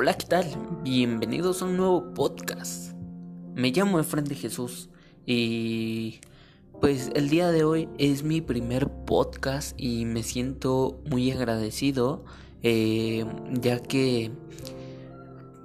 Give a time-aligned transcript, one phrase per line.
[0.00, 0.46] Hola, ¿qué tal?
[0.84, 2.92] Bienvenidos a un nuevo podcast.
[3.56, 4.90] Me llamo Efraín de Jesús
[5.26, 6.20] y
[6.80, 12.24] pues el día de hoy es mi primer podcast y me siento muy agradecido
[12.62, 13.26] eh,
[13.60, 14.30] ya que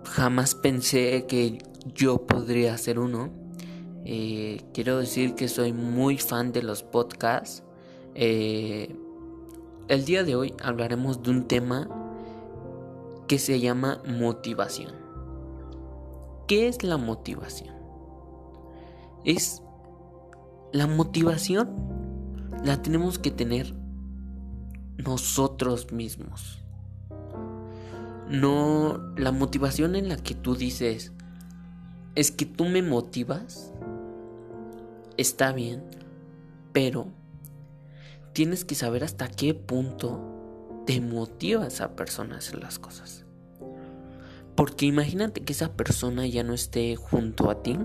[0.04, 1.60] jamás pensé que
[1.94, 3.32] yo podría hacer uno.
[4.04, 7.62] Eh, quiero decir que soy muy fan de los podcasts.
[8.16, 8.96] Eh,
[9.90, 12.03] el día de hoy hablaremos de un tema
[13.28, 14.94] que se llama motivación.
[16.48, 17.74] ¿Qué es la motivación?
[19.24, 19.62] Es
[20.72, 21.94] la motivación
[22.64, 23.74] la tenemos que tener
[24.98, 26.60] nosotros mismos.
[28.30, 31.12] No la motivación en la que tú dices
[32.16, 33.74] es que tú me motivas
[35.18, 35.84] está bien,
[36.72, 37.08] pero
[38.34, 43.23] tienes que saber hasta qué punto te motiva a esa persona a hacer las cosas.
[44.56, 47.78] Porque imagínate que esa persona ya no esté junto a ti.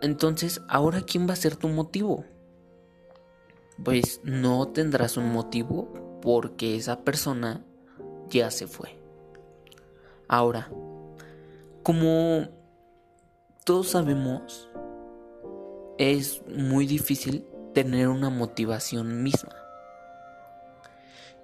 [0.00, 2.24] Entonces, ¿ahora quién va a ser tu motivo?
[3.84, 7.64] Pues no tendrás un motivo porque esa persona
[8.30, 8.98] ya se fue.
[10.28, 10.70] Ahora,
[11.82, 12.48] como
[13.64, 14.68] todos sabemos,
[15.98, 19.65] es muy difícil tener una motivación misma.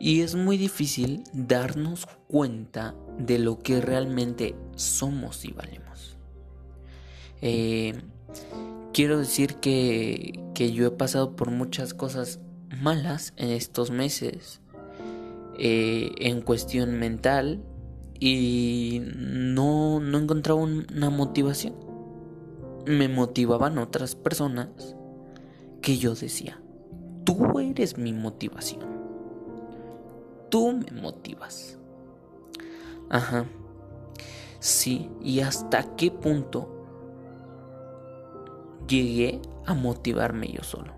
[0.03, 6.17] Y es muy difícil darnos cuenta de lo que realmente somos y valemos.
[7.41, 7.95] Eh,
[8.92, 12.41] quiero decir que, que, yo he pasado por muchas cosas
[12.80, 14.61] malas en estos meses.
[15.56, 17.62] Eh, en cuestión mental.
[18.19, 21.77] Y no, no encontraba una motivación.
[22.86, 24.97] Me motivaban otras personas
[25.80, 26.61] que yo decía,
[27.23, 28.92] tú eres mi motivación
[30.53, 31.78] tú me motivas.
[33.08, 33.47] Ajá.
[34.61, 36.68] Sí, y hasta qué punto
[38.86, 40.92] llegué a motivarme yo solo.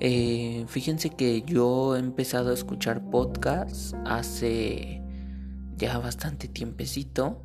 [0.00, 5.02] Eh, fíjense que yo he empezado a escuchar podcasts hace
[5.78, 7.42] ya bastante tiempecito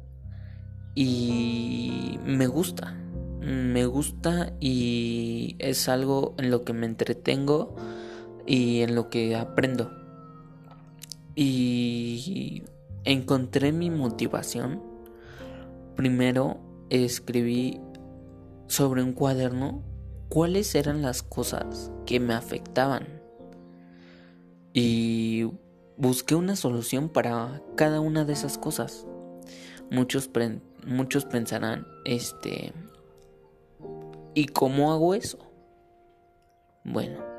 [0.95, 2.93] y me gusta,
[3.39, 7.73] me gusta y es algo en lo que me entretengo
[8.45, 10.02] y en lo que aprendo
[11.35, 12.63] y
[13.03, 14.81] encontré mi motivación.
[15.95, 17.79] Primero escribí
[18.67, 19.83] sobre un cuaderno
[20.29, 23.21] cuáles eran las cosas que me afectaban.
[24.73, 25.51] Y
[25.97, 29.05] busqué una solución para cada una de esas cosas.
[29.91, 30.29] Muchos,
[30.87, 32.73] muchos pensarán, este,
[34.33, 35.37] ¿y cómo hago eso?
[36.83, 37.32] Bueno,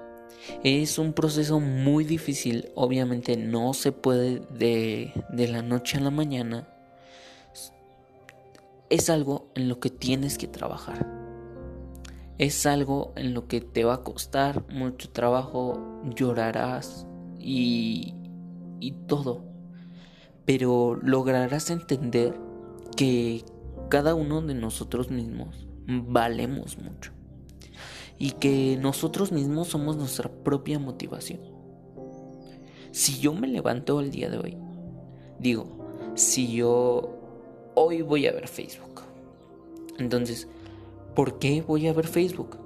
[0.62, 6.10] es un proceso muy difícil, obviamente no se puede de, de la noche a la
[6.10, 6.68] mañana.
[8.90, 11.06] Es algo en lo que tienes que trabajar.
[12.38, 17.06] Es algo en lo que te va a costar mucho trabajo, llorarás
[17.38, 18.14] y,
[18.80, 19.44] y todo.
[20.44, 22.38] Pero lograrás entender
[22.96, 23.44] que
[23.88, 27.12] cada uno de nosotros mismos valemos mucho
[28.18, 31.40] y que nosotros mismos somos nuestra propia motivación.
[32.92, 34.56] Si yo me levanto el día de hoy,
[35.38, 35.66] digo,
[36.14, 37.18] si yo
[37.74, 39.02] hoy voy a ver Facebook,
[39.98, 40.48] entonces,
[41.14, 42.58] ¿por qué voy a ver Facebook?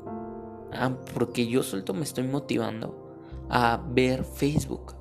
[0.73, 3.09] Ah, porque yo suelto me estoy motivando
[3.49, 4.95] a ver Facebook.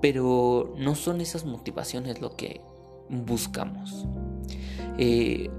[0.00, 2.60] Pero no son esas motivaciones lo que
[3.08, 4.06] buscamos.
[4.96, 5.50] Eh,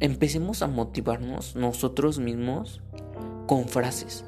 [0.00, 2.82] empecemos a motivarnos nosotros mismos
[3.46, 4.24] con frases.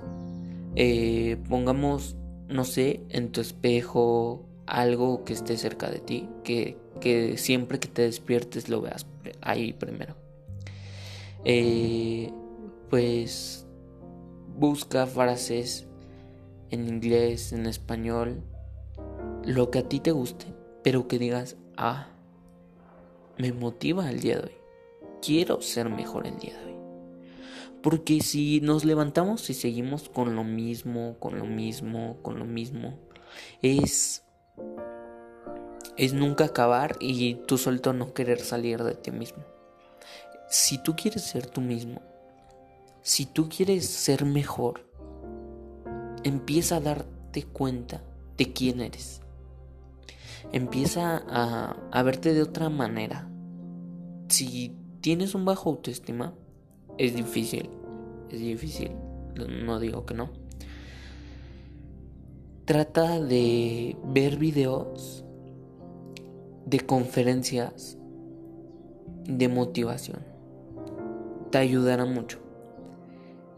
[0.75, 2.17] Eh, pongamos,
[2.49, 7.89] no sé, en tu espejo algo que esté cerca de ti, que, que siempre que
[7.89, 9.07] te despiertes lo veas
[9.41, 10.17] ahí primero.
[11.45, 12.31] Eh,
[12.91, 13.67] pues
[14.59, 15.87] busca frases
[16.71, 18.43] en inglés, en español,
[19.45, 20.47] lo que a ti te guste,
[20.83, 22.09] pero que digas, ah,
[23.39, 24.57] me motiva el día de hoy.
[25.23, 26.66] Quiero ser mejor el día de hoy.
[27.87, 32.99] Porque si nos levantamos y seguimos con lo mismo, con lo mismo, con lo mismo,
[33.63, 34.25] es
[35.97, 39.45] es nunca acabar y tú suelto no querer salir de ti mismo.
[40.49, 42.03] Si tú quieres ser tú mismo,
[43.03, 44.91] si tú quieres ser mejor,
[46.25, 48.03] empieza a darte cuenta
[48.37, 49.21] de quién eres.
[50.51, 53.31] Empieza a, a verte de otra manera.
[54.27, 56.35] Si tienes un bajo autoestima,
[56.99, 57.69] es difícil,
[58.31, 58.91] es difícil,
[59.65, 60.31] no digo que no.
[62.65, 65.25] Trata de ver videos
[66.65, 67.97] de conferencias
[69.25, 70.25] de motivación.
[71.51, 72.41] Te ayudará mucho.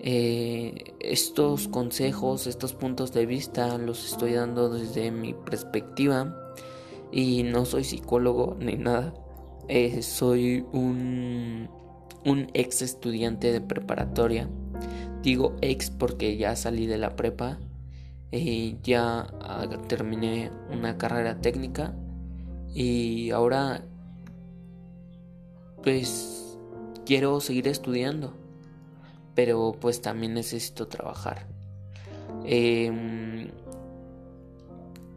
[0.00, 6.36] Eh, estos consejos, estos puntos de vista los estoy dando desde mi perspectiva
[7.10, 9.14] y no soy psicólogo ni nada.
[9.68, 11.68] Eh, soy un,
[12.24, 14.48] un ex estudiante de preparatoria.
[15.22, 17.58] Digo ex porque ya salí de la prepa.
[18.30, 21.94] eh, ya ah, terminé una carrera técnica
[22.74, 23.82] y ahora
[25.82, 26.58] pues
[27.06, 28.34] quiero seguir estudiando
[29.34, 31.46] pero pues también necesito trabajar
[32.44, 33.50] em,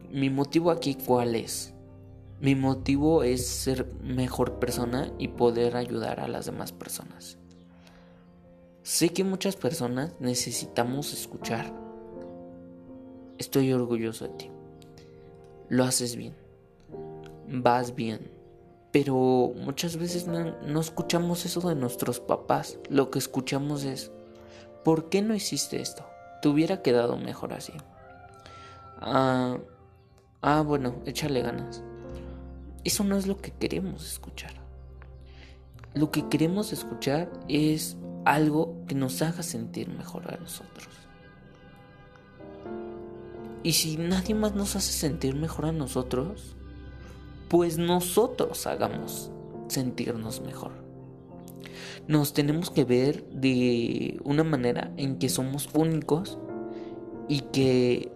[0.10, 1.74] mi motivo aquí cuál es
[2.42, 7.38] mi motivo es ser mejor persona y poder ayudar a las demás personas.
[8.82, 11.72] Sé que muchas personas necesitamos escuchar.
[13.38, 14.52] Estoy orgulloso de ti.
[15.70, 16.34] Lo haces bien.
[17.48, 18.32] Vas bien.
[18.92, 22.80] Pero muchas veces no, escuchamos eso de nuestros papás.
[22.90, 24.12] Lo que escuchamos es,
[24.84, 26.04] ¿por qué no hiciste esto?
[26.42, 27.74] Te hubiera quedado mejor así.
[29.00, 29.60] Ah,
[30.42, 31.84] ah bueno, échale ganas.
[32.84, 34.54] Eso no es lo que queremos escuchar.
[35.94, 40.90] Lo que queremos escuchar es algo que nos haga sentir mejor a nosotros.
[43.64, 46.56] Y si nadie más nos hace sentir mejor a nosotros,
[47.50, 49.32] pues nosotros hagamos
[49.68, 50.72] sentirnos mejor.
[52.08, 56.40] Nos tenemos que ver de una manera en que somos únicos
[57.28, 58.12] y que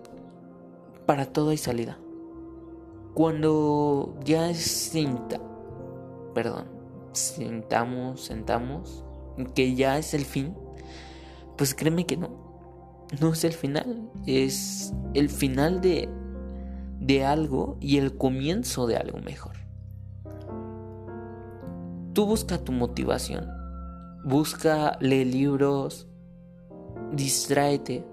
[1.06, 2.00] para todo hay salida.
[3.16, 5.40] Cuando ya sienta,
[6.34, 6.66] perdón,
[7.14, 9.06] sentamos, sentamos,
[9.56, 10.54] que ya es el fin,
[11.58, 12.30] pues créeme que no.
[13.22, 16.10] No es el final, es el final de,
[17.00, 19.54] de algo y el comienzo de algo mejor.
[22.12, 23.48] Tú busca tu motivación,
[24.26, 26.10] busca, lee libros,
[27.14, 28.06] distráete,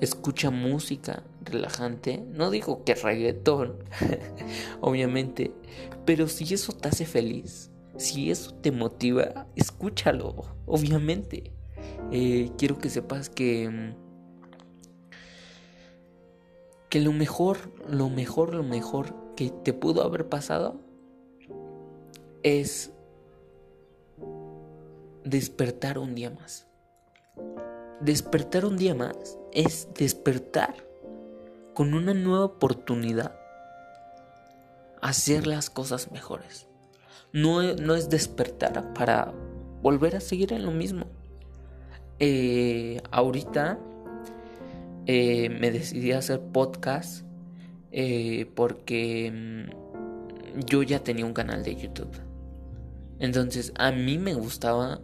[0.00, 2.24] escucha música, relajante.
[2.32, 3.76] No digo que reggaetón,
[4.80, 5.52] obviamente,
[6.04, 11.52] pero si eso te hace feliz, si eso te motiva, escúchalo, obviamente.
[12.10, 14.04] Eh, quiero que sepas que mm,
[16.94, 17.58] que lo mejor,
[17.88, 20.80] lo mejor, lo mejor que te pudo haber pasado
[22.44, 22.92] es
[25.24, 26.68] despertar un día más.
[28.00, 30.83] Despertar un día más es despertar
[31.74, 33.36] con una nueva oportunidad
[35.02, 36.66] hacer las cosas mejores.
[37.32, 39.34] No, no es despertar para
[39.82, 41.06] volver a seguir en lo mismo.
[42.20, 43.78] Eh, ahorita
[45.06, 47.26] eh, me decidí a hacer podcast
[47.92, 52.16] eh, porque mm, yo ya tenía un canal de YouTube.
[53.18, 55.02] Entonces a mí me gustaba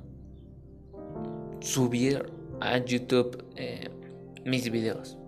[1.61, 3.45] subir a YouTube
[4.45, 5.20] mis videos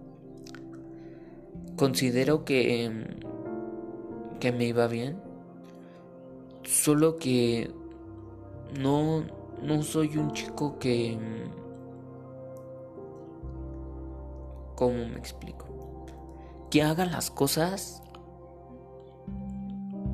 [1.76, 3.06] considero que,
[4.40, 5.20] que me iba bien.
[6.64, 7.72] Solo que
[8.78, 9.24] no,
[9.62, 11.18] no soy un chico que...
[14.76, 16.06] ¿Cómo me explico?
[16.70, 18.02] Que haga las cosas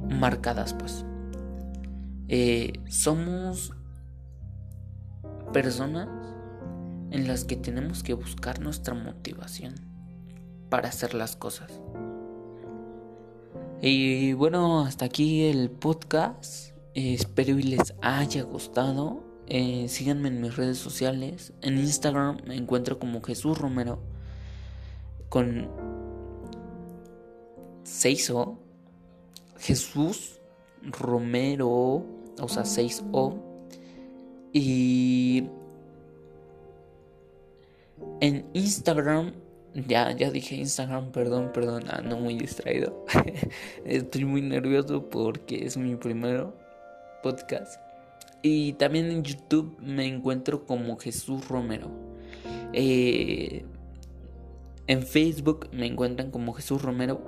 [0.09, 1.05] marcadas, pues.
[2.29, 3.73] Eh, somos
[5.53, 6.09] personas
[7.11, 9.88] en las que tenemos que buscar nuestra motivación
[10.69, 11.81] para hacer las cosas.
[13.81, 16.73] Y bueno, hasta aquí el podcast.
[16.95, 19.23] espero y les haya gustado.
[19.47, 21.53] Eh, síganme en mis redes sociales.
[21.63, 24.01] En Instagram me encuentro como Jesús Romero.
[25.29, 25.69] Con
[27.85, 28.59] 6O.
[29.59, 30.41] Jesús
[30.83, 32.05] Romero.
[32.41, 33.37] O sea, 6O.
[34.53, 35.49] Y
[38.21, 39.33] en Instagram
[39.75, 43.05] ya, ya dije Instagram, perdón, perdón, ah, no muy distraído.
[43.85, 46.47] Estoy muy nervioso porque es mi primer
[47.23, 47.81] podcast.
[48.43, 51.91] Y también en YouTube me encuentro como Jesús Romero.
[52.73, 53.65] Eh,
[54.87, 57.21] en Facebook me encuentran como Jesús Romero.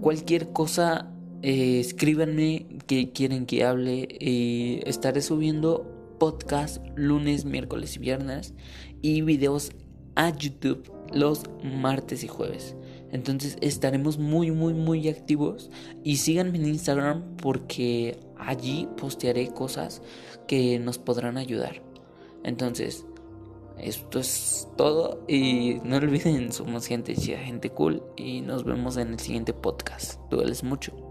[0.00, 1.10] Cualquier cosa,
[1.42, 4.08] eh, escríbanme que quieren que hable.
[4.20, 8.54] y estaré subiendo podcast lunes, miércoles y viernes.
[9.02, 9.72] Y videos
[10.14, 12.76] a YouTube los martes y jueves.
[13.12, 15.70] Entonces estaremos muy muy muy activos
[16.04, 20.02] y síganme en Instagram porque allí postearé cosas
[20.46, 21.82] que nos podrán ayudar.
[22.44, 23.04] Entonces,
[23.78, 29.14] esto es todo y no olviden, somos gente chida, gente cool y nos vemos en
[29.14, 30.20] el siguiente podcast.
[30.30, 31.09] Dueles mucho.